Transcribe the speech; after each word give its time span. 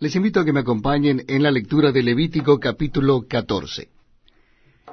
Les 0.00 0.16
invito 0.16 0.40
a 0.40 0.46
que 0.46 0.52
me 0.54 0.60
acompañen 0.60 1.26
en 1.28 1.42
la 1.42 1.50
lectura 1.50 1.92
de 1.92 2.02
Levítico 2.02 2.58
capítulo 2.58 3.26
14. 3.28 3.90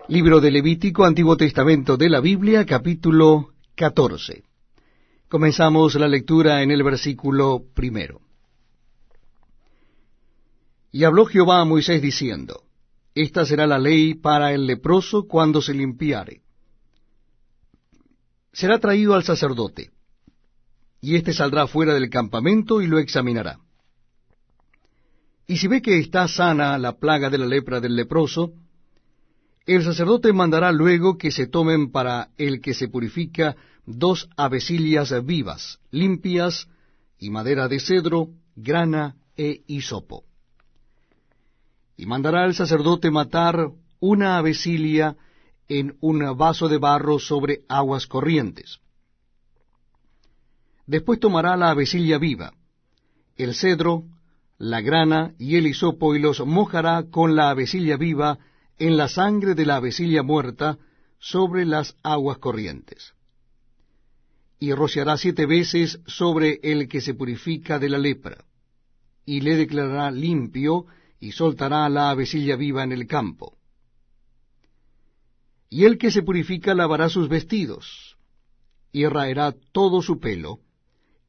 Libro 0.09 0.41
de 0.41 0.51
Levítico, 0.51 1.05
Antiguo 1.05 1.37
Testamento 1.37 1.95
de 1.95 2.09
la 2.09 2.19
Biblia, 2.19 2.65
capítulo 2.65 3.53
14. 3.75 4.43
Comenzamos 5.29 5.95
la 5.95 6.09
lectura 6.09 6.61
en 6.61 6.71
el 6.71 6.83
versículo 6.83 7.63
primero. 7.73 8.19
Y 10.91 11.05
habló 11.05 11.25
Jehová 11.25 11.61
a 11.61 11.65
Moisés 11.65 12.01
diciendo, 12.01 12.63
Esta 13.15 13.45
será 13.45 13.65
la 13.65 13.79
ley 13.79 14.13
para 14.13 14.51
el 14.51 14.67
leproso 14.67 15.25
cuando 15.25 15.61
se 15.61 15.73
limpiare. 15.73 16.41
Será 18.51 18.77
traído 18.79 19.13
al 19.13 19.23
sacerdote, 19.23 19.89
y 20.99 21.15
éste 21.15 21.31
saldrá 21.31 21.65
fuera 21.65 21.93
del 21.93 22.09
campamento 22.09 22.81
y 22.81 22.87
lo 22.87 22.99
examinará 22.99 23.61
y 25.47 25.57
si 25.57 25.67
ve 25.67 25.81
que 25.81 25.97
está 25.97 26.27
sana 26.27 26.77
la 26.77 26.99
plaga 26.99 27.29
de 27.29 27.37
la 27.37 27.45
lepra 27.45 27.79
del 27.79 27.95
leproso, 27.95 28.51
el 29.65 29.83
sacerdote 29.83 30.33
mandará 30.33 30.71
luego 30.71 31.17
que 31.17 31.31
se 31.31 31.47
tomen 31.47 31.91
para 31.91 32.29
el 32.37 32.61
que 32.61 32.73
se 32.73 32.89
purifica 32.89 33.55
dos 33.85 34.29
avecillas 34.35 35.13
vivas, 35.25 35.79
limpias, 35.91 36.67
y 37.19 37.29
madera 37.29 37.67
de 37.67 37.79
cedro, 37.79 38.29
grana 38.55 39.15
e 39.35 39.63
hisopo. 39.67 40.23
Y 41.95 42.05
mandará 42.05 42.45
el 42.45 42.53
sacerdote 42.53 43.09
matar 43.09 43.71
una 43.99 44.37
avecilia 44.37 45.15
en 45.67 45.97
un 46.01 46.37
vaso 46.37 46.69
de 46.69 46.77
barro 46.77 47.19
sobre 47.19 47.61
aguas 47.67 48.05
corrientes. 48.05 48.79
Después 50.85 51.19
tomará 51.19 51.57
la 51.57 51.71
avecilla 51.71 52.17
viva, 52.17 52.53
el 53.35 53.53
cedro, 53.55 54.05
la 54.57 54.81
grana 54.81 55.33
y 55.37 55.55
el 55.55 55.67
hisopo 55.67 56.15
y 56.15 56.19
los 56.19 56.45
mojará 56.45 57.03
con 57.09 57.35
la 57.35 57.49
avecilla 57.49 57.97
viva 57.97 58.39
en 58.79 58.97
la 58.97 59.07
sangre 59.07 59.55
de 59.55 59.65
la 59.65 59.77
avecilla 59.77 60.23
muerta 60.23 60.77
sobre 61.19 61.65
las 61.65 61.95
aguas 62.03 62.37
corrientes. 62.37 63.13
Y 64.59 64.73
rociará 64.73 65.17
siete 65.17 65.45
veces 65.45 65.99
sobre 66.07 66.59
el 66.63 66.87
que 66.87 67.01
se 67.01 67.13
purifica 67.13 67.77
de 67.77 67.89
la 67.89 67.99
lepra, 67.99 68.43
y 69.25 69.41
le 69.41 69.55
declarará 69.55 70.09
limpio, 70.09 70.85
y 71.19 71.31
soltará 71.31 71.87
la 71.89 72.09
avecilla 72.09 72.55
viva 72.55 72.83
en 72.83 72.91
el 72.91 73.07
campo. 73.07 73.57
Y 75.69 75.85
el 75.85 75.97
que 75.97 76.11
se 76.11 76.23
purifica 76.23 76.73
lavará 76.73 77.09
sus 77.09 77.29
vestidos, 77.29 78.17
y 78.91 79.05
raerá 79.05 79.53
todo 79.71 80.01
su 80.01 80.19
pelo, 80.19 80.59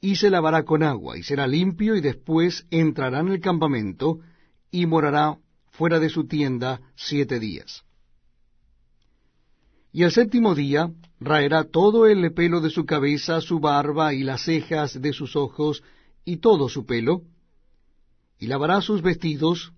y 0.01 0.17
se 0.17 0.31
lavará 0.31 0.65
con 0.65 0.83
agua, 0.83 1.19
y 1.19 1.23
será 1.23 1.47
limpio, 1.47 1.97
y 1.97 2.01
después 2.01 2.67
entrará 2.71 3.21
en 3.21 3.29
el 3.29 3.41
campamento, 3.41 4.21
y 4.71 4.87
morará 4.87 5.39
fuera 5.71 5.99
de 5.99 6.09
su 6.09 6.27
tienda 6.27 6.81
siete 6.95 7.41
días. 7.41 7.85
Y 9.93 10.05
el 10.05 10.13
séptimo 10.13 10.55
día 10.55 10.93
raerá 11.19 11.65
todo 11.65 12.07
el 12.07 12.33
pelo 12.33 12.61
de 12.61 12.71
su 12.71 12.85
cabeza, 12.85 13.41
su 13.41 13.59
barba 13.59 14.15
y 14.15 14.23
las 14.23 14.43
cejas 14.43 15.01
de 15.01 15.13
sus 15.13 15.35
ojos, 15.35 15.83
y 16.25 16.37
todo 16.37 16.69
su 16.69 16.87
pelo, 16.87 17.23
y 18.39 18.47
lavará 18.47 18.81
sus 18.81 19.03
vestidos, 19.03 19.73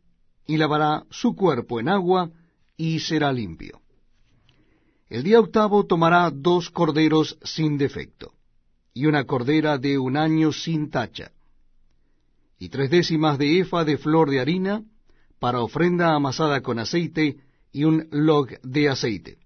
y 0.47 0.59
lavará 0.59 1.05
su 1.11 1.35
cuerpo 1.35 1.81
en 1.81 1.89
agua, 1.89 2.31
y 2.77 2.99
será 3.01 3.33
limpio. 3.33 3.81
El 5.09 5.23
día 5.23 5.41
octavo 5.41 5.87
tomará 5.87 6.31
dos 6.31 6.71
corderos 6.71 7.39
sin 7.43 7.79
defecto 7.79 8.35
y 9.01 9.07
una 9.07 9.25
cordera 9.25 9.79
de 9.79 9.99
un 9.99 10.19
año 10.19 10.53
sin 10.53 10.91
tacha, 10.91 11.31
y 12.59 12.69
tres 12.69 12.91
décimas 12.91 13.39
de 13.39 13.61
efa 13.61 13.83
de 13.83 13.97
flor 13.97 14.29
de 14.29 14.41
harina, 14.41 14.85
para 15.39 15.63
ofrenda 15.63 16.15
amasada 16.15 16.61
con 16.61 16.79
aceite, 16.79 17.39
y 17.73 17.85
un 17.85 18.09
log 18.11 18.61
de 18.61 18.91
aceite. 18.91 19.39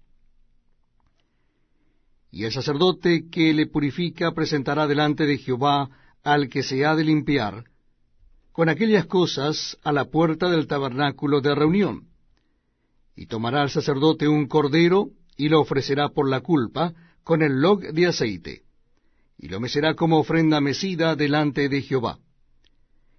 Y 2.31 2.43
el 2.43 2.51
sacerdote 2.51 3.29
que 3.29 3.53
le 3.53 3.67
purifica 3.67 4.33
presentará 4.33 4.87
delante 4.87 5.25
de 5.25 5.37
Jehová 5.37 5.89
al 6.21 6.49
que 6.49 6.61
se 6.61 6.85
ha 6.85 6.93
de 6.93 7.05
limpiar, 7.05 7.63
con 8.51 8.67
aquellas 8.67 9.05
cosas 9.05 9.77
a 9.85 9.93
la 9.93 10.03
puerta 10.03 10.49
del 10.49 10.67
tabernáculo 10.67 11.39
de 11.39 11.55
reunión. 11.55 12.09
Y 13.15 13.27
tomará 13.27 13.63
el 13.63 13.69
sacerdote 13.69 14.27
un 14.27 14.47
cordero, 14.47 15.11
y 15.37 15.47
lo 15.47 15.61
ofrecerá 15.61 16.09
por 16.09 16.29
la 16.29 16.41
culpa, 16.41 16.93
con 17.23 17.41
el 17.41 17.61
log 17.61 17.79
de 17.93 18.07
aceite 18.07 18.64
y 19.37 19.47
lo 19.47 19.59
mecerá 19.59 19.95
como 19.95 20.19
ofrenda 20.19 20.61
mecida 20.61 21.15
delante 21.15 21.69
de 21.69 21.81
Jehová. 21.81 22.19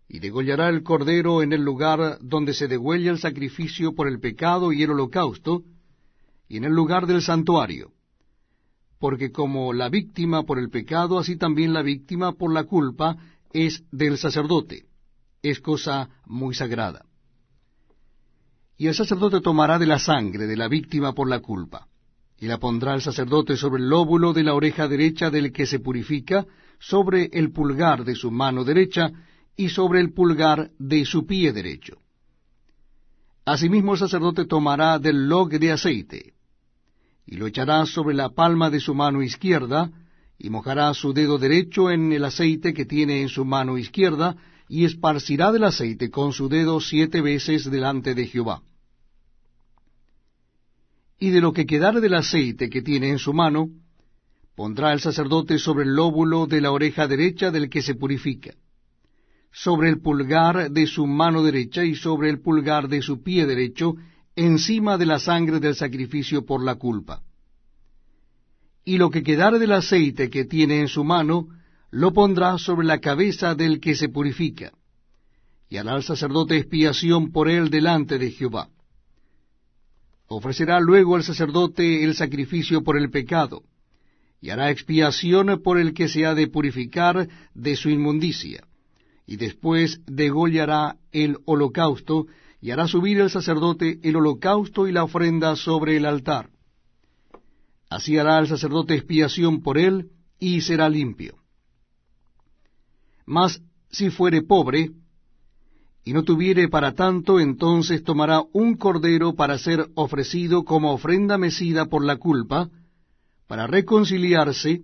Y 0.08 0.20
degollará 0.20 0.68
el 0.68 0.82
cordero 0.82 1.42
en 1.42 1.52
el 1.52 1.62
lugar 1.62 2.18
donde 2.20 2.54
se 2.54 2.68
degüella 2.68 3.10
el 3.10 3.18
sacrificio 3.18 3.94
por 3.94 4.08
el 4.08 4.20
pecado 4.20 4.72
y 4.72 4.82
el 4.82 4.90
holocausto, 4.90 5.64
y 6.48 6.56
en 6.56 6.64
el 6.64 6.72
lugar 6.72 7.06
del 7.06 7.22
santuario. 7.22 7.92
Porque 8.98 9.30
como 9.30 9.72
la 9.72 9.88
víctima 9.88 10.44
por 10.44 10.58
el 10.58 10.70
pecado, 10.70 11.18
así 11.18 11.36
también 11.36 11.72
la 11.72 11.82
víctima 11.82 12.32
por 12.32 12.52
la 12.52 12.64
culpa 12.64 13.16
es 13.52 13.84
del 13.90 14.16
sacerdote. 14.16 14.86
Es 15.42 15.60
cosa 15.60 16.08
muy 16.24 16.54
sagrada. 16.54 17.04
Y 18.78 18.86
el 18.86 18.94
sacerdote 18.94 19.40
tomará 19.40 19.78
de 19.78 19.86
la 19.86 19.98
sangre 19.98 20.46
de 20.46 20.56
la 20.56 20.68
víctima 20.68 21.12
por 21.12 21.28
la 21.28 21.40
culpa 21.40 21.88
y 22.38 22.46
la 22.46 22.58
pondrá 22.58 22.94
el 22.94 23.00
sacerdote 23.00 23.56
sobre 23.56 23.82
el 23.82 23.88
lóbulo 23.88 24.32
de 24.32 24.42
la 24.42 24.54
oreja 24.54 24.88
derecha 24.88 25.30
del 25.30 25.52
que 25.52 25.66
se 25.66 25.80
purifica, 25.80 26.46
sobre 26.78 27.30
el 27.32 27.50
pulgar 27.52 28.04
de 28.04 28.14
su 28.14 28.30
mano 28.30 28.64
derecha, 28.64 29.10
y 29.56 29.70
sobre 29.70 30.00
el 30.00 30.12
pulgar 30.12 30.70
de 30.78 31.06
su 31.06 31.26
pie 31.26 31.52
derecho. 31.52 31.96
Asimismo 33.46 33.92
el 33.92 33.98
sacerdote 33.98 34.44
tomará 34.44 34.98
del 34.98 35.28
log 35.28 35.50
de 35.50 35.72
aceite, 35.72 36.34
y 37.24 37.36
lo 37.36 37.46
echará 37.46 37.86
sobre 37.86 38.14
la 38.14 38.28
palma 38.28 38.68
de 38.68 38.80
su 38.80 38.94
mano 38.94 39.22
izquierda, 39.22 39.90
y 40.38 40.50
mojará 40.50 40.92
su 40.92 41.14
dedo 41.14 41.38
derecho 41.38 41.90
en 41.90 42.12
el 42.12 42.24
aceite 42.24 42.74
que 42.74 42.84
tiene 42.84 43.22
en 43.22 43.30
su 43.30 43.46
mano 43.46 43.78
izquierda, 43.78 44.36
y 44.68 44.84
esparcirá 44.84 45.52
del 45.52 45.64
aceite 45.64 46.10
con 46.10 46.34
su 46.34 46.50
dedo 46.50 46.80
siete 46.80 47.22
veces 47.22 47.70
delante 47.70 48.14
de 48.14 48.26
Jehová 48.26 48.62
y 51.18 51.30
de 51.30 51.40
lo 51.40 51.52
que 51.52 51.66
quedare 51.66 52.00
del 52.00 52.14
aceite 52.14 52.68
que 52.68 52.82
tiene 52.82 53.08
en 53.08 53.18
su 53.18 53.32
mano, 53.32 53.70
pondrá 54.54 54.92
el 54.92 55.00
sacerdote 55.00 55.58
sobre 55.58 55.84
el 55.84 55.94
lóbulo 55.94 56.46
de 56.46 56.60
la 56.60 56.72
oreja 56.72 57.06
derecha 57.06 57.50
del 57.50 57.70
que 57.70 57.82
se 57.82 57.94
purifica, 57.94 58.54
sobre 59.52 59.88
el 59.88 60.00
pulgar 60.00 60.70
de 60.70 60.86
su 60.86 61.06
mano 61.06 61.42
derecha 61.42 61.84
y 61.84 61.94
sobre 61.94 62.30
el 62.30 62.40
pulgar 62.40 62.88
de 62.88 63.00
su 63.00 63.22
pie 63.22 63.46
derecho, 63.46 63.94
encima 64.34 64.98
de 64.98 65.06
la 65.06 65.18
sangre 65.18 65.60
del 65.60 65.74
sacrificio 65.74 66.44
por 66.44 66.62
la 66.62 66.74
culpa. 66.74 67.22
Y 68.84 68.98
lo 68.98 69.10
que 69.10 69.22
quedare 69.22 69.58
del 69.58 69.72
aceite 69.72 70.28
que 70.28 70.44
tiene 70.44 70.80
en 70.80 70.88
su 70.88 71.02
mano, 71.02 71.48
lo 71.90 72.12
pondrá 72.12 72.58
sobre 72.58 72.86
la 72.86 73.00
cabeza 73.00 73.54
del 73.54 73.80
que 73.80 73.94
se 73.94 74.10
purifica, 74.10 74.72
y 75.68 75.78
hará 75.78 75.96
el 75.96 76.02
sacerdote 76.02 76.56
expiación 76.56 77.32
por 77.32 77.48
él 77.48 77.70
delante 77.70 78.18
de 78.18 78.30
Jehová 78.30 78.68
Ofrecerá 80.28 80.80
luego 80.80 81.16
el 81.16 81.22
sacerdote 81.22 82.04
el 82.04 82.14
sacrificio 82.14 82.82
por 82.82 82.98
el 82.98 83.10
pecado, 83.10 83.62
y 84.40 84.50
hará 84.50 84.70
expiación 84.70 85.62
por 85.62 85.78
el 85.78 85.94
que 85.94 86.08
se 86.08 86.26
ha 86.26 86.34
de 86.34 86.48
purificar 86.48 87.28
de 87.54 87.76
su 87.76 87.90
inmundicia, 87.90 88.66
y 89.26 89.36
después 89.36 90.00
degollará 90.06 90.96
el 91.12 91.38
holocausto, 91.44 92.26
y 92.60 92.70
hará 92.70 92.88
subir 92.88 93.20
el 93.20 93.30
sacerdote 93.30 94.00
el 94.02 94.16
holocausto 94.16 94.88
y 94.88 94.92
la 94.92 95.04
ofrenda 95.04 95.54
sobre 95.56 95.96
el 95.96 96.06
altar. 96.06 96.50
Así 97.88 98.18
hará 98.18 98.38
el 98.38 98.48
sacerdote 98.48 98.94
expiación 98.94 99.62
por 99.62 99.78
él, 99.78 100.10
y 100.38 100.60
será 100.60 100.88
limpio. 100.88 101.36
Mas 103.24 103.60
si 103.90 104.10
fuere 104.10 104.42
pobre, 104.42 104.90
y 106.06 106.12
no 106.12 106.22
tuviere 106.22 106.68
para 106.68 106.94
tanto, 106.94 107.40
entonces 107.40 108.04
tomará 108.04 108.40
un 108.52 108.76
cordero 108.76 109.34
para 109.34 109.58
ser 109.58 109.88
ofrecido 109.96 110.64
como 110.64 110.92
ofrenda 110.92 111.36
mecida 111.36 111.86
por 111.86 112.04
la 112.04 112.16
culpa, 112.16 112.70
para 113.48 113.66
reconciliarse, 113.66 114.82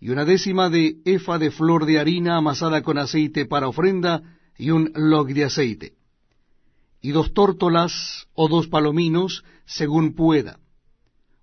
y 0.00 0.08
una 0.08 0.24
décima 0.24 0.70
de 0.70 0.96
efa 1.04 1.38
de 1.38 1.50
flor 1.50 1.84
de 1.84 2.00
harina 2.00 2.38
amasada 2.38 2.80
con 2.80 2.96
aceite 2.96 3.44
para 3.44 3.68
ofrenda, 3.68 4.22
y 4.56 4.70
un 4.70 4.90
log 4.94 5.28
de 5.28 5.44
aceite, 5.44 5.92
y 7.02 7.10
dos 7.10 7.34
tórtolas 7.34 8.26
o 8.32 8.48
dos 8.48 8.66
palominos, 8.66 9.44
según 9.66 10.14
pueda. 10.14 10.58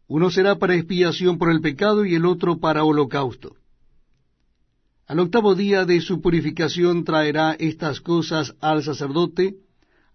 Uno 0.07 0.31
será 0.31 0.55
para 0.55 0.73
expiación 0.73 1.37
por 1.37 1.51
el 1.51 1.61
pecado 1.61 2.03
y 2.03 2.15
el 2.15 2.25
otro 2.25 2.57
para 2.57 2.83
holocausto. 2.83 3.57
Al 5.07 5.21
octavo 5.21 5.55
día 5.55 5.85
de 5.85 6.01
su 6.01 6.19
purificación 6.21 7.05
traerá 7.05 7.53
estas 7.53 8.01
cosas 8.01 8.55
al 8.59 8.83
sacerdote 8.83 9.55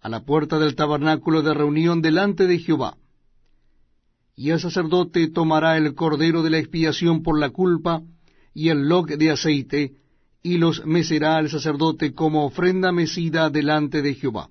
a 0.03 0.11
la 0.11 0.27
puerta 0.27 0.59
del 0.59 0.75
tabernáculo 0.75 1.41
de 1.41 1.55
reunión 1.55 2.03
delante 2.03 2.47
de 2.47 2.59
Jehová. 2.59 2.99
Y 4.37 4.51
el 4.51 4.61
sacerdote 4.61 5.31
tomará 5.31 5.79
el 5.79 5.95
cordero 5.95 6.43
de 6.43 6.51
la 6.51 6.59
expiación 6.59 7.23
por 7.23 7.41
la 7.41 7.49
culpa 7.49 8.03
y 8.53 8.69
el 8.69 8.87
log 8.87 9.07
de 9.07 9.31
aceite, 9.31 9.95
y 10.43 10.59
los 10.59 10.85
mecerá 10.85 11.39
el 11.39 11.49
sacerdote 11.49 12.13
como 12.13 12.45
ofrenda 12.45 12.93
mecida 12.93 13.49
delante 13.49 14.03
de 14.03 14.13
Jehová. 14.13 14.51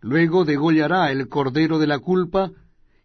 Luego 0.00 0.46
degollará 0.46 1.12
el 1.12 1.28
cordero 1.28 1.78
de 1.78 1.86
la 1.86 1.98
culpa, 1.98 2.50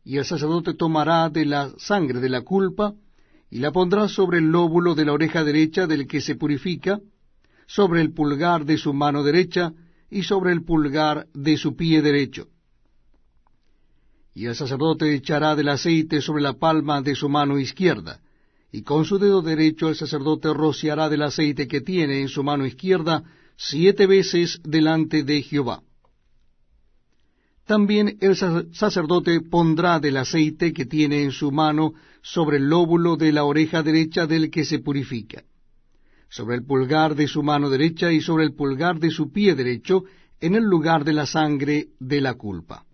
y 0.06 0.18
el 0.18 0.26
sacerdote 0.26 0.74
tomará 0.74 1.30
de 1.30 1.44
la 1.46 1.72
sangre 1.78 2.22
de 2.22 2.30
la 2.30 2.44
culpa, 2.44 2.94
y 3.50 3.60
la 3.60 3.72
pondrá 3.72 4.08
sobre 4.08 4.40
el 4.40 4.52
lóbulo 4.52 4.96
de 4.96 5.06
la 5.06 5.14
oreja 5.14 5.44
derecha 5.44 5.88
del 5.88 6.08
que 6.08 6.22
se 6.22 6.36
purifica, 6.36 7.00
sobre 7.66 8.02
el 8.02 8.14
pulgar 8.14 8.66
de 8.66 8.78
su 8.78 8.94
mano 8.94 9.24
derecha, 9.24 9.74
y 10.10 10.24
sobre 10.24 10.54
el 10.54 10.64
pulgar 10.64 11.28
de 11.34 11.58
su 11.58 11.76
pie 11.76 12.02
derecho. 12.02 12.48
Y 14.34 14.46
el 14.46 14.56
sacerdote 14.56 15.14
echará 15.14 15.56
del 15.56 15.70
aceite 15.70 16.22
sobre 16.22 16.44
la 16.44 16.54
palma 16.54 17.02
de 17.02 17.16
su 17.16 17.28
mano 17.28 17.60
izquierda, 17.60 18.22
y 18.72 18.84
con 18.84 19.06
su 19.06 19.18
dedo 19.18 19.42
derecho 19.42 19.90
el 19.90 19.96
sacerdote 19.96 20.54
rociará 20.54 21.10
del 21.10 21.24
aceite 21.24 21.68
que 21.68 21.82
tiene 21.82 22.22
en 22.22 22.28
su 22.28 22.44
mano 22.44 22.66
izquierda 22.66 23.24
siete 23.56 24.06
veces 24.06 24.60
delante 24.64 25.24
de 25.24 25.42
Jehová. 25.42 25.82
También 27.68 28.18
el 28.22 28.38
sacerdote 28.72 29.42
pondrá 29.42 30.00
del 30.00 30.16
aceite 30.16 30.72
que 30.72 30.86
tiene 30.86 31.24
en 31.24 31.32
su 31.32 31.52
mano 31.52 31.94
sobre 32.22 32.58
el 32.58 32.70
lóbulo 32.70 33.18
de 33.18 33.34
la 33.34 33.44
oreja 33.44 33.84
derecha 33.84 34.26
del 34.26 34.50
que 34.50 34.64
se 34.64 34.80
purifica, 34.80 35.44
sobre 36.30 36.56
el 36.56 36.66
pulgar 36.66 37.14
de 37.14 37.28
su 37.28 37.44
mano 37.44 37.70
derecha 37.70 38.10
y 38.10 38.22
sobre 38.22 38.46
el 38.46 38.54
pulgar 38.54 39.00
de 39.00 39.12
su 39.12 39.34
pie 39.34 39.54
derecho, 39.54 40.06
en 40.40 40.56
el 40.56 40.64
lugar 40.64 41.04
de 41.04 41.12
la 41.12 41.26
sangre 41.26 41.90
de 42.00 42.22
la 42.22 42.36
culpa. 42.36 42.86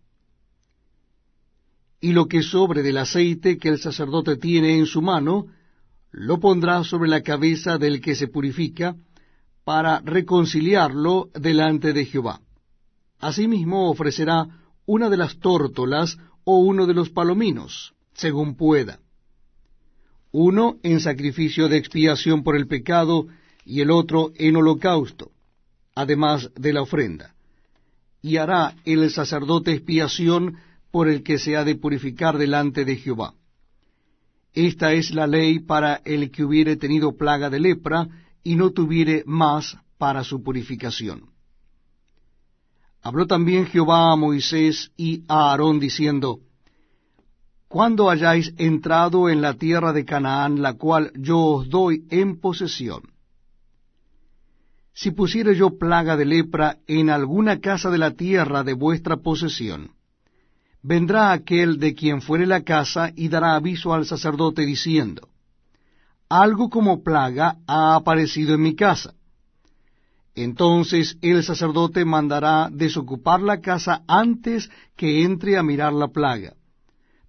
Y 2.01 2.13
lo 2.13 2.25
que 2.25 2.41
sobre 2.41 2.81
del 2.81 2.97
aceite 2.97 3.59
que 3.59 3.69
el 3.69 3.77
sacerdote 3.77 4.37
tiene 4.37 4.79
en 4.79 4.87
su 4.87 5.03
mano, 5.03 5.45
lo 6.09 6.39
pondrá 6.39 6.83
sobre 6.83 7.09
la 7.09 7.21
cabeza 7.21 7.77
del 7.77 8.01
que 8.01 8.15
se 8.15 8.27
purifica, 8.27 8.95
para 9.63 9.99
reconciliarlo 9.99 11.29
delante 11.35 11.93
de 11.93 12.05
Jehová. 12.05 12.41
Asimismo 13.19 13.89
ofrecerá 13.89 14.62
una 14.85 15.09
de 15.09 15.17
las 15.17 15.39
tórtolas 15.39 16.17
o 16.43 16.59
uno 16.59 16.85
de 16.87 16.93
los 16.93 17.09
palominos, 17.09 17.93
según 18.13 18.55
pueda. 18.55 18.99
Uno 20.31 20.77
en 20.83 20.99
sacrificio 20.99 21.69
de 21.69 21.77
expiación 21.77 22.43
por 22.43 22.55
el 22.55 22.67
pecado 22.67 23.27
y 23.65 23.81
el 23.81 23.91
otro 23.91 24.31
en 24.35 24.55
holocausto, 24.55 25.31
además 25.95 26.51
de 26.55 26.73
la 26.73 26.81
ofrenda. 26.81 27.35
Y 28.21 28.37
hará 28.37 28.75
el 28.85 29.09
sacerdote 29.11 29.73
expiación 29.73 30.57
por 30.91 31.07
el 31.07 31.23
que 31.23 31.37
se 31.37 31.55
ha 31.55 31.63
de 31.63 31.75
purificar 31.75 32.37
delante 32.37 32.85
de 32.85 32.95
Jehová. 32.95 33.33
Esta 34.53 34.93
es 34.93 35.11
la 35.11 35.27
ley 35.27 35.59
para 35.59 36.01
el 36.05 36.29
que 36.29 36.43
hubiere 36.43 36.75
tenido 36.75 37.17
plaga 37.17 37.49
de 37.49 37.59
lepra 37.59 38.07
y 38.43 38.55
no 38.55 38.71
tuviere 38.71 39.23
más 39.25 39.77
para 39.97 40.23
su 40.23 40.43
purificación. 40.43 41.32
Habló 43.03 43.27
también 43.27 43.65
Jehová 43.65 44.13
a 44.13 44.15
Moisés 44.15 44.91
y 44.95 45.25
a 45.27 45.51
Aarón 45.51 45.77
diciendo, 45.77 46.39
Cuando 47.67 48.09
hayáis 48.09 48.53
entrado 48.57 49.27
en 49.27 49.41
la 49.41 49.55
tierra 49.55 49.91
de 49.91 50.05
Canaán, 50.05 50.61
la 50.61 50.75
cual 50.75 51.11
yo 51.15 51.37
os 51.39 51.69
doy 51.69 52.05
en 52.09 52.39
posesión, 52.39 53.01
si 54.93 55.11
pusiere 55.11 55.53
yo 55.53 55.77
plaga 55.77 56.15
de 56.15 56.23
lepra 56.23 56.77
en 56.87 57.09
alguna 57.09 57.59
casa 57.59 57.89
de 57.89 57.97
la 57.97 58.11
tierra 58.11 58.63
de 58.63 58.73
vuestra 58.73 59.17
posesión, 59.17 59.91
vendrá 60.81 61.33
aquel 61.33 61.79
de 61.79 61.95
quien 61.95 62.21
fuere 62.21 62.45
la 62.45 62.61
casa 62.61 63.11
y 63.13 63.27
dará 63.27 63.55
aviso 63.55 63.93
al 63.93 64.05
sacerdote 64.05 64.65
diciendo, 64.65 65.27
algo 66.29 66.69
como 66.69 67.03
plaga 67.03 67.57
ha 67.67 67.95
aparecido 67.95 68.55
en 68.55 68.61
mi 68.61 68.75
casa. 68.75 69.13
Entonces 70.35 71.17
el 71.21 71.43
sacerdote 71.43 72.05
mandará 72.05 72.69
desocupar 72.71 73.41
la 73.41 73.61
casa 73.61 74.03
antes 74.07 74.69
que 74.95 75.23
entre 75.23 75.57
a 75.57 75.63
mirar 75.63 75.93
la 75.93 76.07
plaga, 76.07 76.55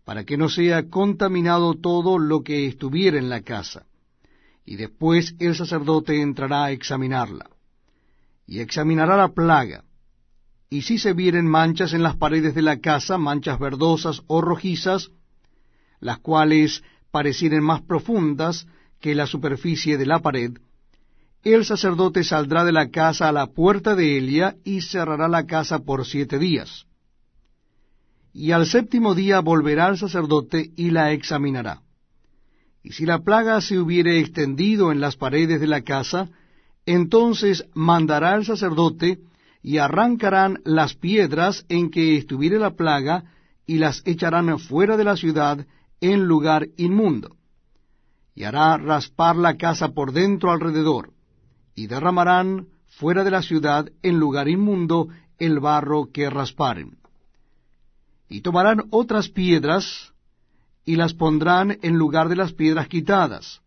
para 0.04 0.24
que 0.24 0.36
no 0.36 0.48
sea 0.48 0.88
contaminado 0.88 1.74
todo 1.74 2.18
lo 2.18 2.42
que 2.42 2.66
estuviera 2.66 3.18
en 3.18 3.28
la 3.28 3.42
casa. 3.42 3.86
Y 4.64 4.76
después 4.76 5.34
el 5.38 5.54
sacerdote 5.54 6.22
entrará 6.22 6.64
a 6.64 6.70
examinarla. 6.70 7.50
Y 8.46 8.60
examinará 8.60 9.16
la 9.16 9.28
plaga, 9.28 9.84
y 10.74 10.82
si 10.82 10.98
se 10.98 11.12
vieren 11.12 11.46
manchas 11.46 11.92
en 11.92 12.02
las 12.02 12.16
paredes 12.16 12.52
de 12.54 12.62
la 12.62 12.80
casa, 12.80 13.16
manchas 13.16 13.60
verdosas 13.60 14.22
o 14.26 14.40
rojizas, 14.40 15.12
las 16.00 16.18
cuales 16.18 16.82
parecieren 17.12 17.62
más 17.62 17.80
profundas 17.82 18.66
que 18.98 19.14
la 19.14 19.28
superficie 19.28 19.96
de 19.96 20.06
la 20.06 20.18
pared, 20.18 20.50
el 21.52 21.64
sacerdote 21.64 22.24
saldrá 22.24 22.64
de 22.64 22.72
la 22.72 22.90
casa 22.90 23.28
a 23.28 23.32
la 23.32 23.48
puerta 23.48 23.94
de 23.94 24.16
Elia 24.18 24.56
y 24.64 24.80
cerrará 24.80 25.28
la 25.28 25.46
casa 25.46 25.80
por 25.80 26.06
siete 26.06 26.38
días. 26.38 26.86
Y 28.32 28.52
al 28.52 28.66
séptimo 28.66 29.14
día 29.14 29.40
volverá 29.40 29.88
el 29.88 29.98
sacerdote 29.98 30.72
y 30.76 30.90
la 30.90 31.12
examinará. 31.12 31.82
Y 32.82 32.92
si 32.92 33.06
la 33.06 33.20
plaga 33.20 33.60
se 33.60 33.78
hubiere 33.78 34.20
extendido 34.20 34.92
en 34.92 35.00
las 35.00 35.16
paredes 35.16 35.60
de 35.60 35.66
la 35.66 35.82
casa, 35.82 36.30
entonces 36.86 37.64
mandará 37.74 38.34
el 38.34 38.44
sacerdote 38.44 39.20
y 39.62 39.78
arrancarán 39.78 40.60
las 40.64 40.94
piedras 40.94 41.64
en 41.70 41.90
que 41.90 42.18
estuviere 42.18 42.58
la 42.58 42.72
plaga, 42.72 43.24
y 43.66 43.78
las 43.78 44.02
echarán 44.04 44.58
fuera 44.58 44.98
de 44.98 45.04
la 45.04 45.16
ciudad 45.16 45.66
en 46.02 46.26
lugar 46.26 46.68
inmundo. 46.76 47.34
Y 48.34 48.44
hará 48.44 48.76
raspar 48.76 49.36
la 49.36 49.56
casa 49.56 49.94
por 49.94 50.12
dentro 50.12 50.50
alrededor, 50.50 51.13
y 51.74 51.86
derramarán 51.86 52.68
fuera 52.86 53.24
de 53.24 53.30
la 53.30 53.42
ciudad 53.42 53.90
en 54.02 54.18
lugar 54.18 54.48
inmundo 54.48 55.08
el 55.38 55.60
barro 55.60 56.10
que 56.12 56.30
rasparen. 56.30 56.96
Y 58.28 58.40
tomarán 58.40 58.84
otras 58.90 59.28
piedras, 59.28 60.12
y 60.84 60.96
las 60.96 61.14
pondrán 61.14 61.78
en 61.82 61.96
lugar 61.96 62.28
de 62.28 62.36
las 62.36 62.52
piedras 62.52 62.88
quitadas, 62.88 63.60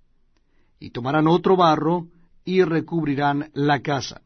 y 0.79 0.91
tomarán 0.91 1.27
otro 1.27 1.55
barro, 1.55 2.07
y 2.45 2.63
recubrirán 2.63 3.49
la 3.53 3.81
casa. 3.81 4.21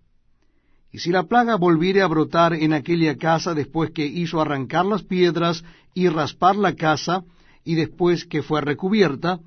Y 0.92 1.00
si 1.00 1.10
la 1.10 1.24
plaga 1.24 1.56
volviere 1.56 2.02
a 2.02 2.08
brotar 2.08 2.54
en 2.54 2.74
aquella 2.74 3.18
casa 3.18 3.54
después 3.54 3.92
que 3.92 4.06
hizo 4.06 4.42
arrancar 4.42 4.86
las 4.86 5.04
piedras 5.04 5.64
y 5.94 6.10
raspar 6.10 6.56
la 6.56 6.76
casa, 6.76 7.24
y 7.64 7.76
después 7.76 8.26
que 8.26 8.44
fue 8.44 8.62
recubierta, 8.62 9.40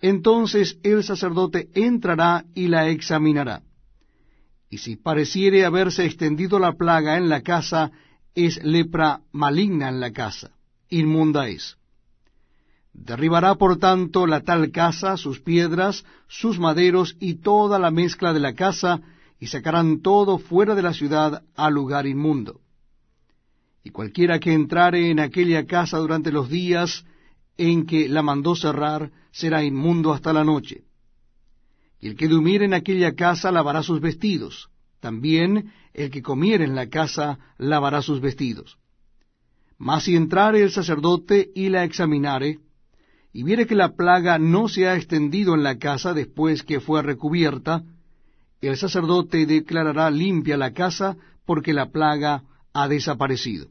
entonces 0.00 0.78
el 0.82 1.04
sacerdote 1.04 1.68
entrará 1.74 2.44
y 2.54 2.68
la 2.68 2.88
examinará. 2.88 3.62
Y 4.70 4.78
si 4.78 4.96
pareciere 4.96 5.64
haberse 5.64 6.04
extendido 6.04 6.58
la 6.58 6.72
plaga 6.74 7.16
en 7.16 7.28
la 7.28 7.42
casa, 7.42 7.90
es 8.34 8.62
lepra 8.62 9.20
maligna 9.32 9.88
en 9.88 10.00
la 10.00 10.12
casa, 10.12 10.52
inmunda 10.88 11.48
es. 11.48 11.76
Derribará 12.92 13.54
por 13.56 13.78
tanto 13.78 14.26
la 14.26 14.40
tal 14.40 14.70
casa, 14.70 15.16
sus 15.16 15.40
piedras, 15.40 16.04
sus 16.28 16.58
maderos 16.58 17.16
y 17.20 17.34
toda 17.34 17.78
la 17.78 17.90
mezcla 17.90 18.32
de 18.32 18.40
la 18.40 18.54
casa, 18.54 19.00
y 19.38 19.46
sacarán 19.46 20.02
todo 20.02 20.38
fuera 20.38 20.74
de 20.74 20.82
la 20.82 20.92
ciudad 20.92 21.42
al 21.56 21.74
lugar 21.74 22.06
inmundo. 22.06 22.60
Y 23.82 23.90
cualquiera 23.90 24.38
que 24.38 24.52
entrare 24.52 25.10
en 25.10 25.18
aquella 25.18 25.66
casa 25.66 25.98
durante 25.98 26.30
los 26.30 26.50
días 26.50 27.04
en 27.60 27.84
que 27.84 28.08
la 28.08 28.22
mandó 28.22 28.56
cerrar, 28.56 29.10
será 29.32 29.62
inmundo 29.62 30.14
hasta 30.14 30.32
la 30.32 30.44
noche. 30.44 30.84
Y 32.00 32.08
el 32.08 32.16
que 32.16 32.26
durmiere 32.26 32.64
en 32.64 32.72
aquella 32.72 33.14
casa 33.14 33.52
lavará 33.52 33.82
sus 33.82 34.00
vestidos. 34.00 34.70
También 34.98 35.70
el 35.92 36.10
que 36.10 36.22
comiere 36.22 36.64
en 36.64 36.74
la 36.74 36.88
casa 36.88 37.38
lavará 37.58 38.00
sus 38.00 38.22
vestidos. 38.22 38.78
Mas 39.76 40.04
si 40.04 40.16
entrare 40.16 40.62
el 40.62 40.70
sacerdote 40.70 41.50
y 41.54 41.68
la 41.68 41.84
examinare, 41.84 42.60
y 43.32 43.42
viere 43.42 43.66
que 43.66 43.74
la 43.74 43.94
plaga 43.94 44.38
no 44.38 44.68
se 44.68 44.88
ha 44.88 44.96
extendido 44.96 45.54
en 45.54 45.62
la 45.62 45.78
casa 45.78 46.14
después 46.14 46.62
que 46.62 46.80
fue 46.80 47.02
recubierta, 47.02 47.84
el 48.62 48.76
sacerdote 48.78 49.44
declarará 49.44 50.10
limpia 50.10 50.56
la 50.56 50.72
casa 50.72 51.18
porque 51.44 51.74
la 51.74 51.90
plaga 51.90 52.42
ha 52.72 52.88
desaparecido. 52.88 53.68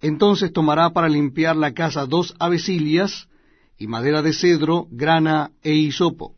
Entonces 0.00 0.52
tomará 0.52 0.90
para 0.90 1.08
limpiar 1.08 1.56
la 1.56 1.72
casa 1.74 2.06
dos 2.06 2.34
avecilias 2.38 3.28
y 3.78 3.86
madera 3.86 4.22
de 4.22 4.32
cedro, 4.32 4.86
grana 4.90 5.52
e 5.62 5.74
hisopo, 5.74 6.34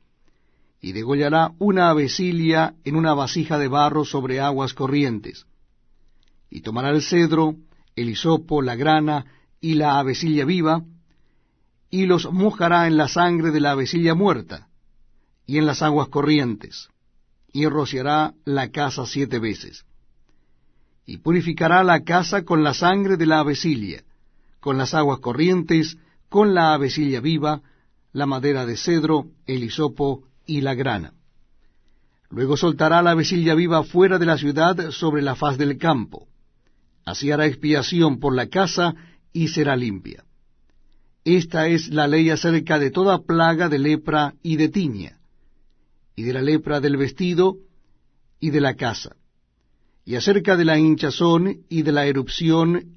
y 0.81 0.93
degollará 0.93 1.53
una 1.59 1.91
avecilia 1.91 2.75
en 2.85 2.97
una 2.97 3.15
vasija 3.15 3.59
de 3.59 3.69
barro 3.69 4.05
sobre 4.05 4.41
aguas 4.41 4.75
corrientes. 4.75 5.47
Y 6.51 6.61
tomará 6.61 6.91
el 6.91 7.03
cedro, 7.03 7.57
el 7.95 8.11
hisopo, 8.11 8.63
la 8.63 8.77
grana 8.77 9.27
y 9.61 9.75
la 9.75 9.99
avecilla 9.99 10.45
viva, 10.45 10.83
y 11.91 12.07
los 12.07 12.31
mojará 12.33 12.87
en 12.87 12.97
la 12.97 13.09
sangre 13.09 13.51
de 13.51 13.61
la 13.61 13.73
avecilla 13.73 14.15
muerta, 14.15 14.69
y 15.47 15.59
en 15.59 15.67
las 15.67 15.83
aguas 15.83 16.09
corrientes, 16.09 16.89
y 17.53 17.67
rociará 17.67 18.35
la 18.45 18.71
casa 18.71 19.07
siete 19.07 19.39
veces. 19.39 19.85
Y 21.05 21.19
purificará 21.19 21.83
la 21.83 22.03
casa 22.03 22.45
con 22.45 22.63
la 22.63 22.75
sangre 22.75 23.17
de 23.17 23.27
la 23.27 23.41
avecilla, 23.41 24.03
con 24.61 24.79
las 24.79 24.95
aguas 24.95 25.19
corrientes, 25.19 25.99
con 26.29 26.55
la 26.55 26.75
avecilla 26.75 27.21
viva, 27.21 27.63
la 28.13 28.27
madera 28.27 28.67
de 28.67 28.77
cedro, 28.77 29.27
el 29.47 29.65
hisopo 29.65 30.25
y 30.47 30.61
la 30.61 30.75
grana. 30.75 31.13
Luego 32.31 32.57
soltará 32.57 33.03
la 33.03 33.15
vecilla 33.15 33.55
viva 33.55 33.83
fuera 33.85 34.19
de 34.19 34.27
la 34.27 34.39
ciudad 34.39 34.91
sobre 34.91 35.21
la 35.21 35.35
faz 35.35 35.59
del 35.59 35.77
campo. 35.77 36.29
Así 37.05 37.31
hará 37.31 37.47
expiación 37.47 38.21
por 38.21 38.35
la 38.35 38.47
casa 38.47 38.95
y 39.33 39.49
será 39.49 39.77
limpia. 39.77 40.25
Esta 41.25 41.69
es 41.69 41.89
la 41.89 42.09
ley 42.09 42.31
acerca 42.31 42.79
de 42.79 42.91
toda 42.91 43.23
plaga 43.23 43.69
de 43.69 43.79
lepra 43.79 44.35
y 44.43 44.57
de 44.57 44.69
tiña, 44.69 45.19
y 46.17 46.23
de 46.23 46.33
la 46.33 46.43
lepra 46.43 46.81
del 46.81 46.97
vestido 46.97 47.57
y 48.41 48.51
de 48.51 48.61
la 48.61 48.75
casa, 48.75 49.17
y 50.05 50.17
acerca 50.17 50.57
de 50.57 50.65
la 50.65 50.79
hinchazón 50.79 51.65
y 51.69 51.83
de 51.83 51.93
la 51.93 52.07
erupción 52.07 52.95